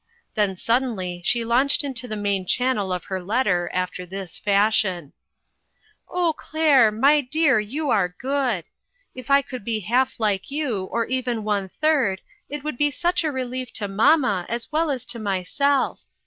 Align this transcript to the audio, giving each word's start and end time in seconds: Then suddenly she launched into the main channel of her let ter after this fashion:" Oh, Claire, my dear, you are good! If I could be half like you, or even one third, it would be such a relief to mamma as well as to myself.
Then 0.33 0.57
suddenly 0.57 1.21
she 1.23 1.45
launched 1.45 1.83
into 1.83 2.07
the 2.07 2.15
main 2.15 2.47
channel 2.47 2.91
of 2.91 3.03
her 3.03 3.21
let 3.21 3.43
ter 3.43 3.69
after 3.71 4.03
this 4.03 4.39
fashion:" 4.39 5.13
Oh, 6.11 6.33
Claire, 6.33 6.91
my 6.91 7.21
dear, 7.21 7.59
you 7.59 7.91
are 7.91 8.09
good! 8.17 8.65
If 9.13 9.29
I 9.29 9.43
could 9.43 9.63
be 9.63 9.81
half 9.81 10.19
like 10.19 10.49
you, 10.49 10.85
or 10.85 11.05
even 11.05 11.43
one 11.43 11.69
third, 11.69 12.19
it 12.49 12.63
would 12.63 12.79
be 12.79 12.89
such 12.89 13.23
a 13.23 13.31
relief 13.31 13.71
to 13.73 13.87
mamma 13.87 14.47
as 14.49 14.71
well 14.71 14.89
as 14.89 15.05
to 15.05 15.19
myself. 15.19 16.03